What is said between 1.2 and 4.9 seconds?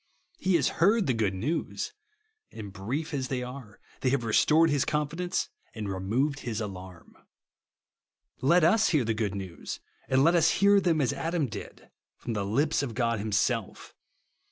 news; and brief as they are, they have restored his